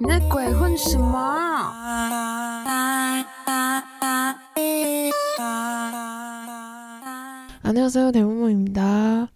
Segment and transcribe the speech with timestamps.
[0.00, 1.18] 你在鬼混什么？
[7.62, 9.28] 啊那个时候有点问问的。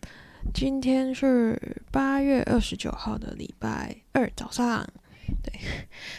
[0.52, 4.86] 今天是八月二十九号的礼拜二早上。
[5.42, 5.52] 对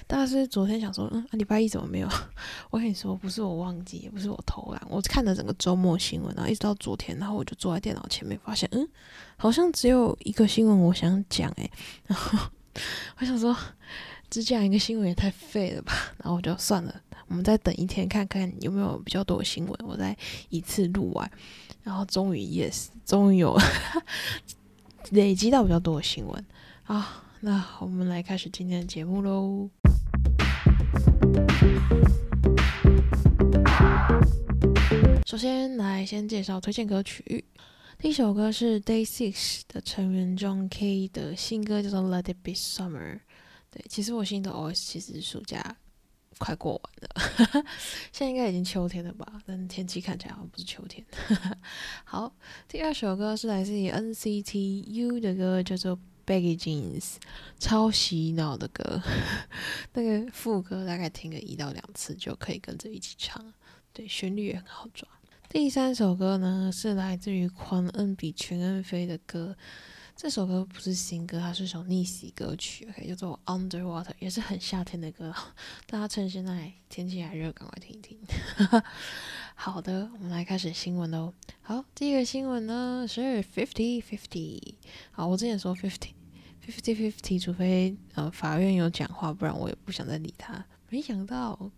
[0.08, 2.08] 但是昨天想说嗯礼拜一怎么没有？
[2.72, 4.82] 我跟你说不是我忘记也不是我偷懒。
[4.90, 8.88] 我看了整个周末新闻然后一直到昨天然后我就坐在电脑前面发现嗯
[9.38, 11.72] 好像只有一个新闻我想讲诶
[12.08, 12.38] 然后
[13.20, 13.56] 我想说
[14.30, 20.16] 只讲一个新闻也太废了吧，然后我就算了，我们再等一天看看有没有比较多的新闻，我再
[20.50, 21.30] 一次录完，
[21.84, 23.58] 然后终于 yes，终于有
[25.12, 26.46] 累积到比较多的新闻
[26.84, 27.24] 啊。
[27.40, 29.70] 那我们来开始今天的节目喽。
[35.26, 37.46] 首先来先介绍推荐歌曲，
[38.00, 43.16] 第一首歌是 Day Six 的成员 John K 的新歌，叫做《Let It Be Summer》。
[43.76, 45.76] 对，其实我心的 OS 其实暑假
[46.38, 47.66] 快过完了，
[48.14, 49.42] 现在应该已经秋天了吧？
[49.46, 51.06] 但天气看起来好像不是秋天。
[52.06, 52.34] 好，
[52.70, 56.00] 第二首歌是来自于 NCT U 的歌，叫做。
[56.28, 57.18] Baggy Jeans，
[57.60, 59.00] 超洗脑的歌，
[59.94, 63.54] 那个副歌大概听个一到两次就可以跟着一起唱，
[63.94, 65.08] 对，旋律也很好抓。
[65.48, 69.56] 第三首歌呢是来自于狂恩比全恩飞的歌，
[70.16, 75.34] 这首歌不是新歌，它是一首逆袭歌曲，OK，叫做 Underwater，也是很夏天的歌，
[75.88, 78.18] 大家趁现在天气还热，赶快听一听。
[79.56, 81.34] 好的，我们来开始新闻喽。
[81.62, 84.76] 好，第一个新闻呢是 fifty fifty。
[85.12, 86.14] 好，我之前说 fifty
[86.66, 90.66] fifty fifty，除非呃法院有讲话，不然我也不想再理他。
[90.90, 91.70] 没想到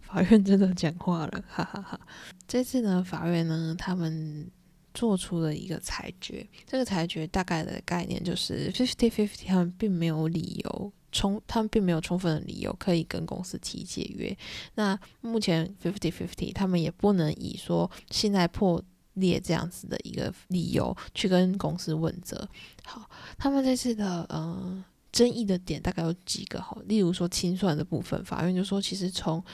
[0.00, 2.00] 法院真的讲话了，哈哈哈。
[2.46, 4.48] 这次呢，法院呢他们
[4.92, 10.92] 做出了一个裁决，这个裁决大概的概念就是 fifty fifty，他们并没有理由。
[11.12, 14.36] 充他们并没有充分的理由可以跟公司提解约。
[14.76, 18.80] 那目前 fifty fifty 他们也不能以说信贷破
[19.14, 22.48] 裂这样子的一个理由去跟公司问责。
[22.84, 29.44] 好，他们这次的呃争议的点大概有几个哈，例如说清算的部分，法院就说其实从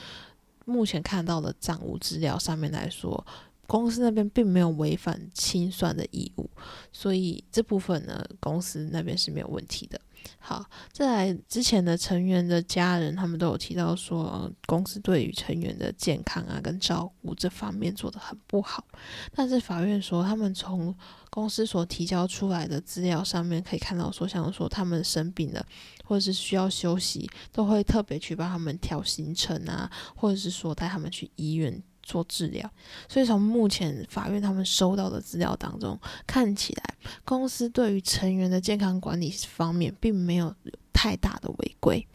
[0.65, 3.25] 目前看到的账务资料上面来说，
[3.67, 6.49] 公司那边并没有违反清算的义务，
[6.91, 9.99] 所以这部分呢，公司那边是没有问题的。
[10.39, 18.85] 好，再来之前的成员的家人，他们都有提到说，公司对于成员的健康啊跟照顾这方面做的很不好。
[19.33, 20.93] 但是法院说，他们从
[21.29, 25.65] 公司所提交出来的资料上面可以看到，说像说他们生病了
[26.03, 31.81] 或者是需要休息，都会特别去帮他们调行程啊，或者是说带他们去医院。
[32.07, 32.71] 做治疗，
[33.09, 36.95] 所以从目前法院他们收到的资料当中看起来，
[37.25, 40.55] 公司对于成员的健康管理方面并没有
[40.93, 42.07] 太大的违规。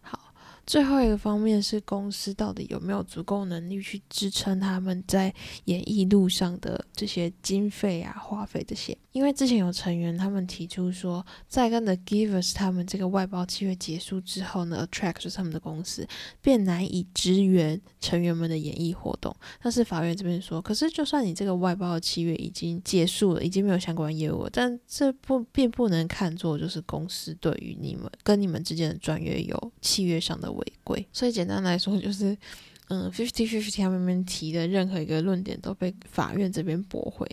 [0.00, 0.32] 好
[0.64, 5.34] 最后一个方面是公司到底有没有足够能力去支撑他们在
[5.64, 8.96] 演艺路上的这些经费啊、花费这些？
[9.12, 16.06] 因为之前有成员他们提出说，在跟 The Givers 他们这个外包契约结束之后呢，Attract 就是他们的公司
[16.42, 19.34] 便难以支援成员们的演艺活动。
[19.62, 30.50] 但是法院这边说，可是就算你这个外包的契约已经结束了，已经没有相关业务了，但这不并不能看作就是公司对于你们跟你们之间的专约有契约上的。
[30.50, 32.36] 违规，所以简单来说就是，
[32.88, 37.24] 嗯，fifty fifty 他们提的任何一个论点都被法院这边驳回。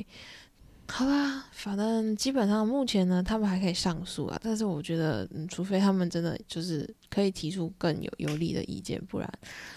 [0.97, 9.31] 好啦，反正基本上目前呢，他们还可以上诉啊，但是我觉得，嗯，除非他们真的就是可以提出更有有利的意见，不然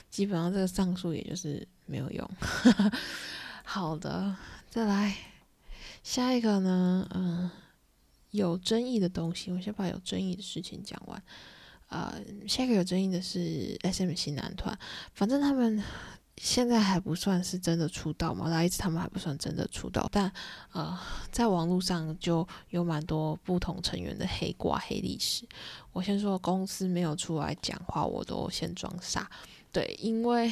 [0.08, 2.30] 基本上这个上诉也就是没有用。
[3.64, 4.34] 好的，
[4.70, 5.14] 再来
[6.02, 7.50] 下一个呢，嗯，
[8.30, 11.22] 有争议的东西，我先把有争议的事情讲完。
[11.90, 12.14] 呃，
[12.48, 14.74] 下一个有争议的是 S M 新男团，
[15.12, 15.82] 反正他们
[16.42, 20.32] 现在还不算是真的出道嘛，来一直他们还不算真的出道，但
[20.72, 20.98] 呃，
[21.30, 25.46] 在网络上就有蛮多不同成员的黑挂黑历史。
[25.92, 29.30] 我先说公司没有出来讲话，我都先装傻。
[29.70, 30.50] 对，因为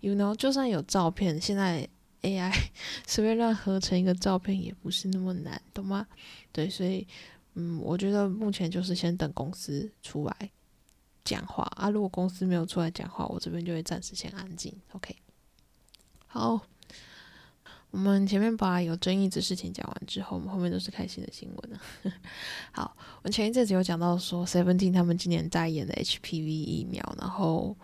[0.00, 1.88] you know，就算有照片，现在
[2.22, 2.52] A.I
[3.06, 6.04] 随便乱合成一个照片也不是那么难，懂吗？
[6.50, 7.06] 对，所以。
[7.58, 10.50] 嗯，我觉得目前就是先等公司出来
[11.26, 11.90] 讲话啊。
[11.90, 14.72] 如果公司没有出来讲话，我这边就会暂时先安静。
[14.92, 15.14] OK，
[16.26, 16.58] 好，
[17.90, 22.12] 我们前面把有争议的事情讲完之后，我们后面都是开心的新闻。
[22.72, 27.76] 好，我前一阵子有讲到说，Seventeen 他们今年代言的 HPV 疫苗，然后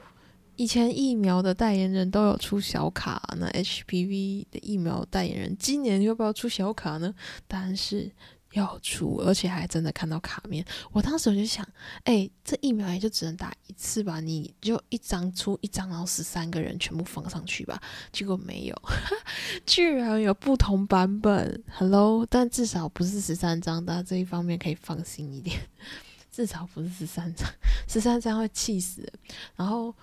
[0.56, 7.14] 以前疫苗的代言人都有出小卡，那 HPV 的疫苗代言人今年要不要出小卡呢？
[7.48, 8.12] 答案是。
[8.52, 10.64] 要出，而且还真的看到卡面。
[10.92, 11.66] 我当时我就想，
[12.04, 17.80] 哎，这疫苗也就只能打一次吧，你就一张出一张，然后十三个人全部放上去吧。
[18.12, 18.82] 结果没有，
[19.66, 21.62] 居然有不同版本。
[21.72, 25.58] Hello，但至少不是十三张，大家这一方面可以放心一点。
[26.30, 27.48] 至少不是十三张，
[27.88, 29.10] 十三张会气死。
[29.56, 29.94] 然后。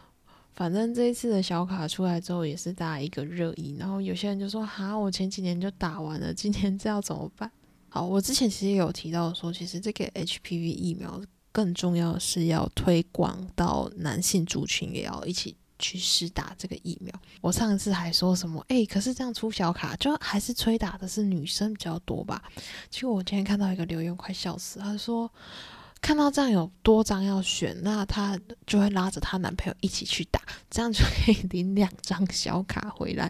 [0.55, 3.77] 反正这一次的小卡出来之后，也是大家一个热议。
[3.79, 7.49] 然后有些人就说：“哈，我前几年就打完了，今年这要怎么办？”
[7.89, 11.21] 好，我之前其实也有提到说，其实这个 HPV 疫苗
[11.51, 17.13] 更重要的是要推广到男性族群，也要一起去试打这个疫苗。
[17.41, 22.43] 我上次还说什么：“诶，可是这样出小卡，就还是催打的是女生比较多吧？”
[22.89, 25.31] 结果我今天看到一个留言，快笑死，他说。
[26.01, 33.29] 看到这样有多张要选，那她就会拉着她男朋友一起去打，这样就可以领两张小卡回来。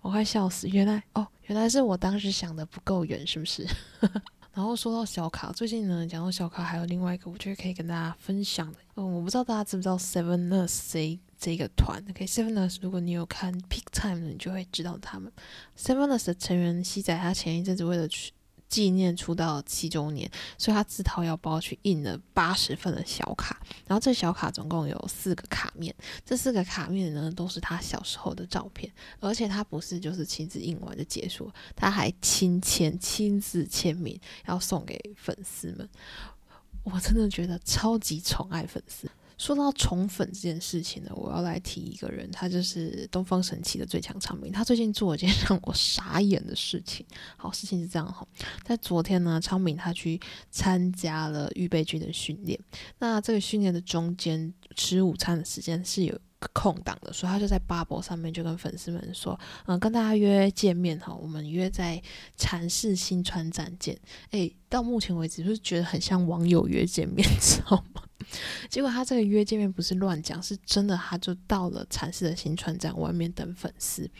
[0.00, 0.68] 我快笑死！
[0.68, 3.66] 原来哦，原来是我当时想的不够远，是不是？
[4.52, 8.78] 然后说到小卡，最近呢讲到小卡，还有另外一个我觉得可以跟大家分享的。
[8.96, 15.32] 嗯，我不知道大家知不知道 Seven Nurse 这这个团？OK，Seven Nurse，如果你有看 Peak Time，你就会知道他们。
[15.78, 18.32] Seven Nurse 的成员西仔，他前一阵子为了去。
[18.68, 25.94] 纪念出道七周年，所以他自掏腰包去印了八十份的小卡，然后这小卡总共有四个卡面，
[26.24, 35.88] 这四个卡面呢都是他小时候的照片，而且他不是就是亲自印完就结束，他还亲签亲自签名要送给粉丝们，
[36.84, 39.08] 我真的觉得超级宠爱粉丝。
[39.38, 44.52] 说到宠粉这件事情呢，我要来提一个人，他就是东方神起的最强唱明。
[44.52, 47.06] 他最近做了件 让我傻眼的事情。
[47.36, 48.26] 好，事情是这样哈，
[48.64, 50.20] 在昨天呢，昌明他去
[50.50, 52.58] 参加了预备军的训练。
[52.98, 56.20] 那这个训练的中间吃午餐的时间是有
[56.52, 62.02] 空档的，所以他就在 bubble 上面就跟粉丝们说：“嗯，跟大家约见面哈，我们约在
[62.36, 63.96] 禅寺新川站见。”
[64.30, 68.02] 诶，到目前为止就是觉得很像网友约见面， 知道吗？
[68.68, 74.10] 结果他这个约见面不是乱讲，是真的，他就到了禅寺的新村站外面等粉丝。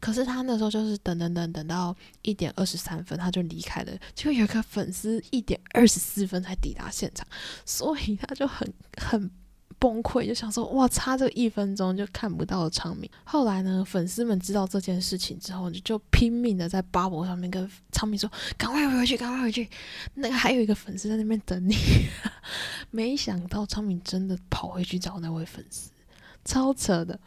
[0.00, 3.92] 可是他那时候就是等等等等到一点二十三分，他就离开了。
[4.14, 7.26] 结果有个粉丝一点二十四分才抵达现场，
[7.64, 9.30] 所以他就很很。
[9.78, 13.08] 崩溃，就想说哇，差这一分钟就看不到昌明。
[13.24, 19.68] 后来呢，粉丝们知道这件事情之后，就拼命的在 bubble 上面跟昌明说：“赶快回去，赶快回去！”
[20.14, 21.74] 那个还有一个粉丝在那边等你。
[22.90, 25.90] 没想到昌明真的跑回去找那位粉丝，
[26.44, 27.18] 超扯的。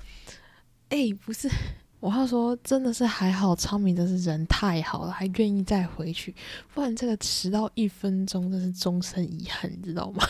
[0.89, 1.47] 哎，不是，
[1.99, 6.33] 我要说真的是还好，昌明真是人太好了，还愿意再回去，
[6.73, 10.23] 不然这个迟到一分钟真是终身遗憾，你知道吗？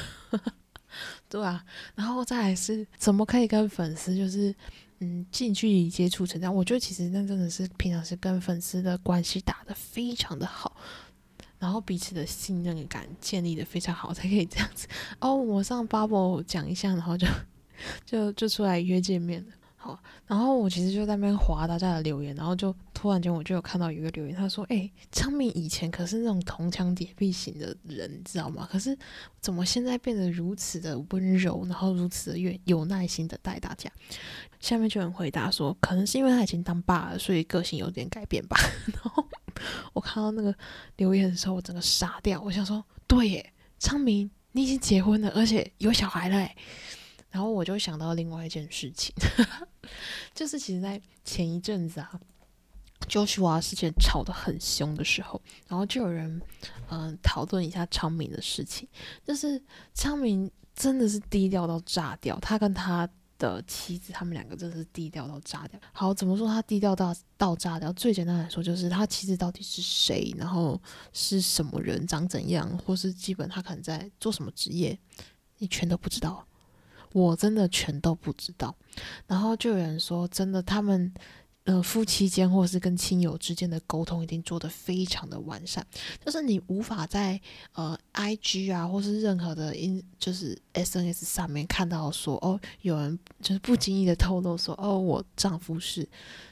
[1.29, 1.63] 对啊，
[1.95, 4.53] 然后再来是怎么可以跟粉丝就是
[4.99, 6.53] 嗯近距离接触成这样？
[6.53, 10.75] 我觉得其实那真的是平常是跟粉丝的关系打得非常的好，
[11.59, 14.87] 然后彼此的信任感建立的非常好，才可以这样子
[15.19, 15.35] 哦。
[15.35, 17.27] 我上 bubble 讲一下，然后就
[18.05, 19.53] 就就出来约见面了。
[19.77, 19.97] 好，
[20.27, 28.67] 然后我其实就在那边划大家的留言，然后就突然间我就有看到一个留言，他说：“哎，昌明以前可是那种铜墙铁壁型的人，你知道吗？
[28.69, 28.97] 可是
[29.39, 33.89] 怎么现在变得如此的温柔，然后如此的有有耐心的带大家？”
[34.59, 38.57] 下面就有人回答说：“可能是因为他已经当爸了，所以个性有点改变吧。
[38.91, 39.25] ”然后
[39.93, 40.53] 我看到那个
[40.97, 46.53] 留言的时候，我整个傻掉，我想说：“对耶，昌明，你已经结婚了，而且有小孩了。”哎。
[47.31, 49.15] 然后我就想到另外一件事情，
[50.35, 52.19] 就是其实，在前一阵子啊
[53.07, 56.41] ，Joshua 事件吵得很凶的时候，然后就有人
[56.89, 58.87] 嗯讨论一下昌明的事情，
[59.25, 59.61] 就是
[59.93, 65.79] 昌明真的是低调到炸掉，他跟他的妻子他们两个真的是低调到炸掉。
[65.93, 67.91] 好，怎么说他低调到到炸掉？
[67.93, 70.79] 最简单来说，就是他妻子到底是谁，然后
[71.13, 74.97] 是什么人，长怎样，或是基本他可能在做什么职业，
[75.57, 76.45] 你全都不知道。
[77.11, 78.75] 我真的全都不知道，
[79.25, 81.11] 然后就有人说，真的他们，
[81.69, 85.85] 呃，夫妻间或是跟亲友之间的沟通一定做得非常的完善，
[86.25, 87.39] 就是你无法在
[87.73, 96.09] 呃，I G 啊，或是任何的 in 就是 S N S 上面看到说，哦，有人就是不经意的透露说，哦，我丈夫是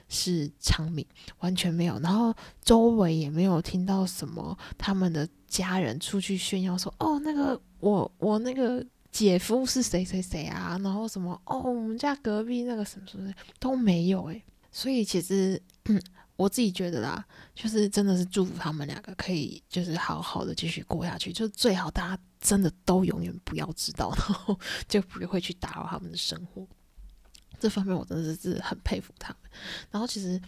[0.07, 1.03] 是昌敏，
[1.39, 2.31] 完全没有，然后
[2.61, 8.85] 周围也没有听到什么他们的家人出去炫耀说，哦，那个我我那个。
[9.09, 10.79] 姐夫是谁谁谁啊？
[10.83, 14.43] 然后什么哦，我们家隔壁那个什么什么都没有诶。
[14.71, 15.61] 所以其实
[16.35, 26.67] 我自己觉得啦，就是真的是祝福他们两个可以就是好好的继续过下去，就最好大家真的都永远不要知道，然后 就不会去打扰他们的生活。
[27.59, 29.51] 这方面我真的是很佩服他们。
[29.91, 30.39] 然后其实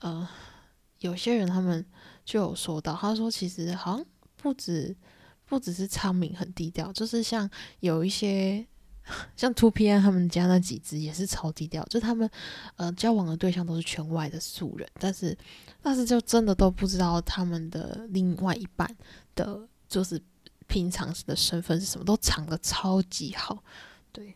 [0.00, 0.28] 呃，
[0.98, 1.84] 有些人他们
[2.24, 4.06] 就有说到，他说其实好像。
[4.38, 4.94] 不止
[5.46, 8.64] 不只是昌明很低调，就是像有一些
[9.36, 12.28] 像 Two PM 他们家那几只也是超低调，就他们
[12.76, 15.36] 呃交往的对象都是圈外的素人，但是
[15.82, 18.88] 但是就真的都不知道他们的另外一半
[19.34, 20.20] 的，就是
[20.66, 23.62] 平常时的身份是什么，都藏的超级好，
[24.12, 24.34] 对。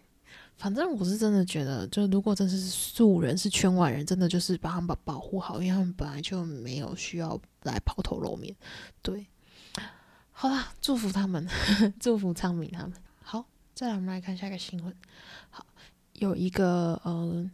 [0.56, 8.54] 反正我是真的觉得，就如果真是素人，是圈外人，真的就是把他们保保护好，因为他们本来就没有需要来抛头露面。
[9.00, 9.26] 对，
[10.32, 11.48] 好啦，祝福他们，
[11.98, 12.92] 祝福昌明他们。
[13.80, 14.94] 再来我们来看下一个新闻。
[15.48, 15.64] 好，
[16.12, 17.50] 有一个呃。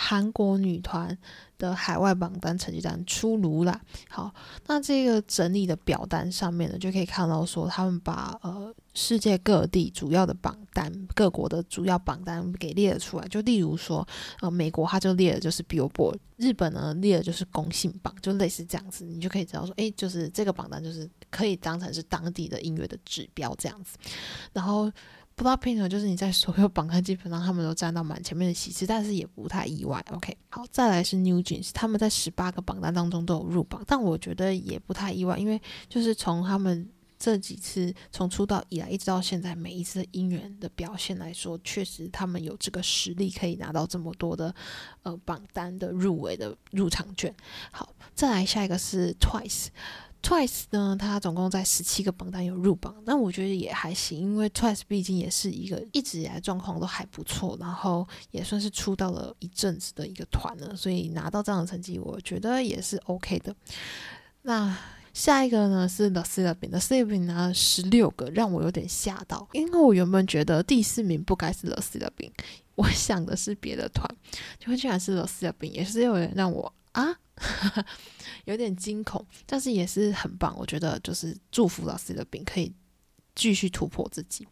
[0.00, 1.16] 韩国女团
[1.56, 3.80] 的海外榜单成绩单出炉啦。
[4.08, 4.32] 好，
[4.66, 13.26] 那这个整理的表单上面呢，就可以看到说，他们把呃世界各地主要的榜单，各国的主要榜单给列了出来。
[13.26, 14.06] 就例如说，
[14.40, 23.96] 呃，美国它就列的就是 Billboard，日本呢列的就是公信榜，就类似这样子，你就可以知道说，诶，就是这个榜单就是可以当成是当地的音乐的指标这样子。
[24.52, 24.92] 然后。
[25.38, 30.04] Blackpink 就是你在所有榜单基本上他们都占到蛮前面的席次，但是也不太意外。
[30.10, 44.52] OK，好，再来是 New Jeans，他们在十八个榜单当中都有入榜，但我觉得也不太意外，因为就是从他们这几次从出道以来一直到现在每一次的音源的表现来说，确实他们有这个实力可以拿到这么多的
[45.04, 47.32] 呃榜单的入围的入场券。
[47.70, 49.68] 好，再来下一个是 Twice。
[50.22, 63.54] Twice 呢，它总共在十七个榜单有入榜，但我觉得也还行，因为 Twice 毕竟也是一个一直以来状况都还不错，然后也算是出道了一阵子的一个团了，所以拿到这样的成绩，我觉得也是 OK 的。
[64.42, 64.76] 那
[65.14, 71.66] 下一个呢是 The s l a b i n The s l a b i n 拿了十六个，让我有点吓到，因为我原本觉得第四名不该是
[71.66, 72.32] The s l a b i n
[72.74, 74.08] 我想的是别的团，
[74.60, 77.18] 结果竟然是 The s l a b i n 也是有点让我啊。
[78.46, 80.56] 有点惊恐，但是也是很棒。
[80.58, 82.72] 我觉得就是祝福老师的饼可以
[83.34, 84.48] 继续突破自己。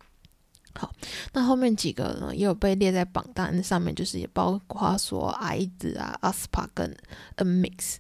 [0.74, 0.94] 好，
[1.32, 6.96] 那后面几个呢也有被列在榜单上面，就是也包括说 i 子啊、Aspa 跟
[7.38, 7.96] Amix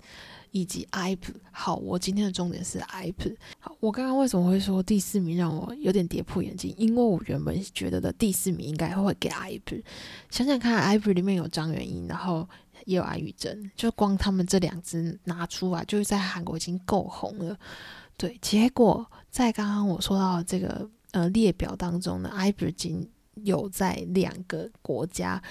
[0.50, 1.22] 以及 ip。
[1.50, 3.36] 好，我今天的重点是 ip。
[3.58, 6.72] 好，我刚刚为什么会说第四名让我有点跌破眼镜？
[6.76, 9.82] 因为我原本觉得的第四名应该会给 ip。
[10.30, 12.48] 想想看，ip 里面有张元英，然后。
[12.84, 17.58] 也有安宇珍，就光他们这两支拿出来，就是在韩国已经够红了。
[18.16, 25.42] 对，结果在刚刚我说到这个呃列表当中呢，IVE 仅有在两个国家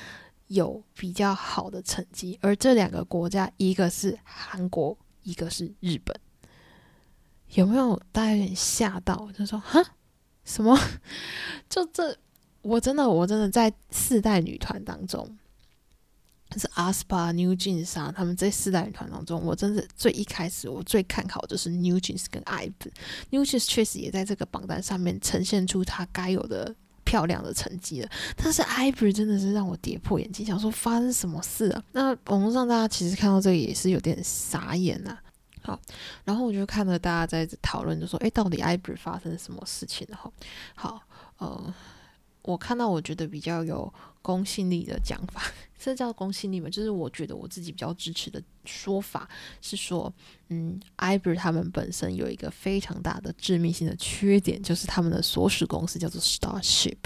[0.48, 6.16] 有比较好的成绩，而这两个国家一个是韩国，一个是日本。
[7.54, 9.32] 有没有大家有点吓到？
[9.32, 9.84] 就说哈
[10.44, 10.78] 什么？
[11.70, 12.18] 就这，
[12.64, 15.38] 我真的我真的在四代女团当中。
[16.60, 22.72] 是 ASPA、New Jeans 啊，他们这四代女团当中，我真的最一开始我最看好就是 New Jeans 跟 IVE。
[23.30, 31.84] New Jeans 确实也在这个榜单上面呈现出它该有的漂亮的成绩了，但是 IVE 真的是让我跌破眼镜，想说发生什么事啊？
[31.92, 35.18] 那网络上大家其实看到这个也是有点傻眼呐。
[35.62, 35.80] 好，
[36.24, 40.18] 然后我就看了大家在讨论，就说，哎，到底 IVE 发生什么事情了？
[40.18, 40.32] 哈，
[40.76, 41.02] 好，
[41.38, 41.74] 呃，
[42.46, 43.94] 我看到我觉得比较有。
[44.26, 45.40] 公信力的讲法，
[45.78, 46.68] 这叫公信力吗？
[46.68, 49.30] 就是我觉得我自己比较支持的说法
[49.62, 50.12] 是说，
[50.48, 56.98] 嗯，IVE 他们本身有一个非常大的致命性的缺点，就是他们的所属公司叫做 Starship。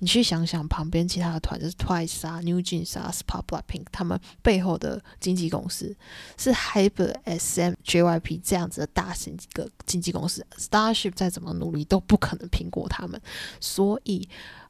[0.00, 5.96] 你去想想，旁边其他的团就是 Twice 啊、New Jeans 啊、Spark、Blackpink，他们背后的经纪公司
[6.36, 13.20] 是 Hyper、SM、JYP 这样子的大型一个经纪公司，Starship 再怎么努力都不可能拼过他们，
[13.60, 14.28] 所以。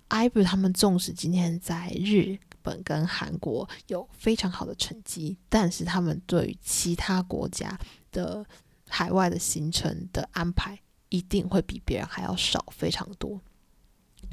[0.08, 7.78] IVE 他们纵使今天在日本跟韩国有非常好的成绩，但是他们对于其他国家
[8.12, 8.44] 的
[8.88, 13.40] 海外的行程的安排一定会比别人还要少非常多，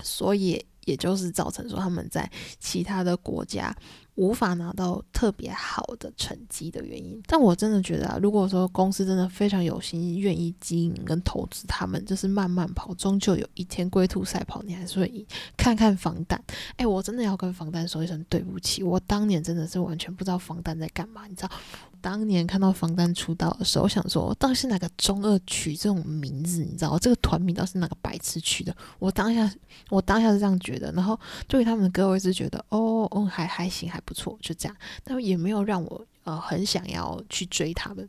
[0.03, 3.75] 所以也就是造成说他们在其他的国家。
[4.15, 15.25] 无法拿到特别好的成绩的原因，但我真的觉得啊，如果说公司真的非常有心，愿意经营跟投资他们，就是慢慢跑，终究有一天龟兔赛跑，你还是会赢。
[15.55, 16.43] 看看防弹，
[16.75, 21.51] 哎，我真的要跟防弹说一声对不起，我当年真的是完全不知道防弹在干嘛，你知道？
[22.01, 26.63] 当年看到防弹出道的时候，我想说，到底是哪个中二取这种名字？
[26.63, 28.75] 你知道，这个团名到底是哪个白痴取的？
[28.97, 29.53] 我当下，
[29.91, 34.75] 我当下是这样觉得，然后对于他们的歌，我一直觉得，哦哦，还还行，还不错，就这样。
[35.03, 38.07] 但也没有让我呃很想要去追他们。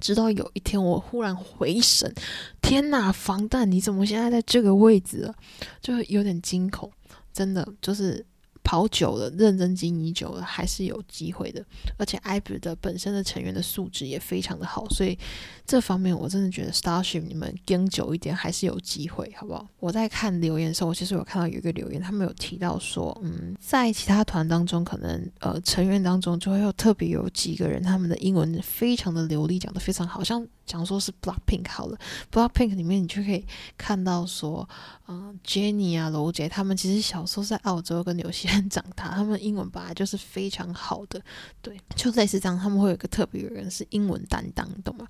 [0.00, 2.12] 直到有一天，我忽然回神，
[2.60, 5.34] 天哪，防弹，你怎么现在在这个位置了？
[5.80, 6.90] 就有点惊恐，
[7.32, 8.24] 真的就是。
[8.62, 11.64] 跑久了，认真经营久了，还是有机会的。
[11.98, 15.18] 而且 IVE 的本身的成员的素质也非常的好，所以
[15.66, 19.66] 这方面我真的觉得 Starship 你们跟久一点还是有机会，好不好？
[19.78, 31.98] 我在看留言的时候，我其实有看到有一个留言，他们有提到说，嗯，在其他团当中，可能呃成员当中就会有特别有几个人，他们的英文非常的流利，讲的非常好，像讲说是 Blackpink 好了
[32.30, 33.44] ，Blackpink 里面你就可以
[33.76, 34.68] 看到说，
[35.08, 41.22] 嗯，Jennie 啊、罗杰他们其实小时候在澳洲跟纽西长大，他们英文本来就是非常好的，
[41.60, 45.06] 对，就类似这样，他们会有一个特别的人是英文担当，懂吗？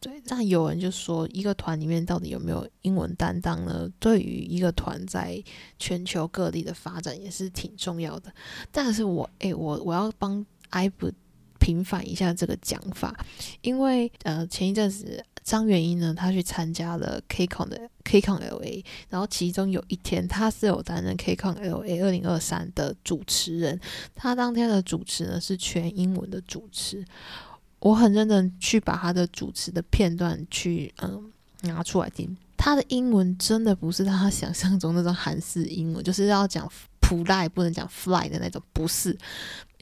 [0.00, 3.88] 对，那有人就说，一个团里面到底有没有英文担当呢？
[3.98, 5.42] 对于一个团在
[5.78, 8.30] 全球各地的发展也是挺重要的。
[8.70, 11.12] 但是我，诶，我我要帮 IVE
[11.58, 13.18] 平反一下这个讲法，
[13.62, 23.78] 因为呃，前一阵子张元英呢，他去参加了 KCON 的 KCON LA，然后其中有一天他是有担任 KCON LA 二零二三的主持人，
[24.16, 27.04] 他当天的主持呢是全英文的主持。
[27.78, 36.68] 我很认真去把他的主持的片段去嗯拿出来听，他的英文真的不是他想象中那种韩式英文，就是要讲。
[37.06, 39.16] 普赖不能讲 fly 的那种，不是，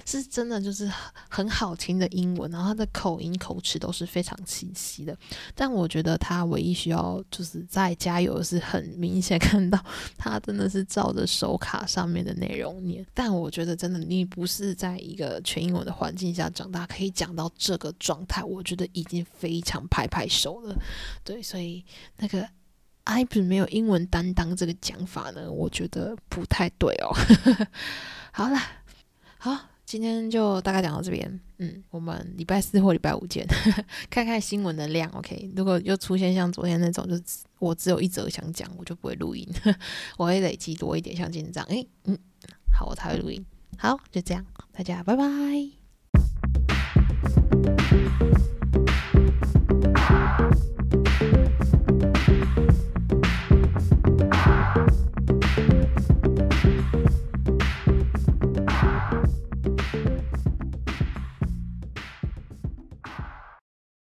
[0.04, 0.90] 是真的就是
[1.30, 5.16] 很好听的英文，然后他的口音口齿都是非常清晰的。
[5.54, 9.82] 但我觉得他唯一需要就是在加油是很明显看到
[10.18, 13.06] 他真的是照着手卡上面的内容念。
[13.14, 20.76] 但我觉得真的你不是在一个全英文的环境下长大，可以讲到这个状态，我觉得已经非常拍拍手了。
[21.24, 21.82] 对，所以
[22.18, 22.46] 那个。
[23.04, 27.14] IVE 没有英文担当这个讲法呢，我觉得不太对哦。
[28.32, 28.58] 好了，
[29.38, 31.40] 好，今天就大概讲到这边。
[31.58, 33.46] 嗯，我们礼拜四或礼拜五见，
[34.10, 35.08] 看看新闻的量。
[35.10, 37.22] OK，如果又出现像昨天那种，就是
[37.58, 39.46] 我只有一则想讲，我就不会录音，
[40.16, 41.66] 我会累积多一点，像今天这样。
[41.68, 42.18] 诶，嗯，
[42.72, 43.44] 好，我才会录音。
[43.78, 45.24] 好，就这样，大家拜拜。